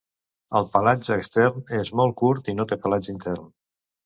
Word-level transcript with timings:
El 0.59 0.63
pelatge 0.77 1.13
extern 1.23 1.67
és 1.81 1.93
molt 2.01 2.17
curt 2.23 2.51
i 2.55 2.57
no 2.63 2.67
té 2.73 2.79
pelatge 2.89 3.15
intern. 3.15 3.47